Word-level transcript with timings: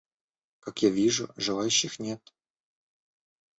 Как 0.61 0.81
я 0.81 0.89
вижу, 0.89 1.29
желающих 1.37 1.99
нет. 1.99 2.33